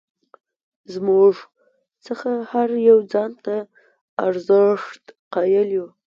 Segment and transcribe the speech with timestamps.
[0.93, 1.33] زموږ
[2.05, 3.55] څخه هر یو ځان ته
[4.27, 5.87] ارزښت قایل یو.